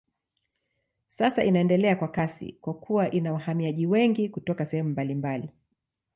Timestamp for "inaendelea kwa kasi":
1.45-2.57